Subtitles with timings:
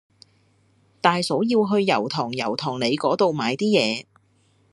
[0.99, 4.07] 大嫂要去油塘油塘里嗰度買啲嘢